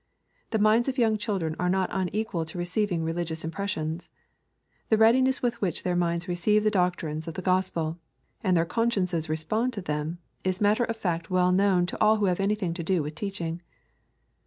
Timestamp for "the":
0.49-0.57, 4.89-4.97, 6.63-6.71, 7.35-7.41